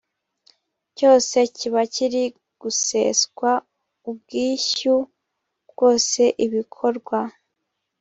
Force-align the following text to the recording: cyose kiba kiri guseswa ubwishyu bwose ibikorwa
cyose 0.97 1.37
kiba 1.57 1.81
kiri 1.93 2.23
guseswa 2.61 3.51
ubwishyu 4.09 4.95
bwose 5.69 6.21
ibikorwa 6.45 7.19